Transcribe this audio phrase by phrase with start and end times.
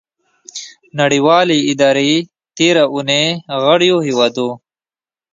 [0.99, 2.11] نړیوالې ادارې
[2.57, 3.25] تیره اونۍ
[3.63, 4.49] غړیو هیوادو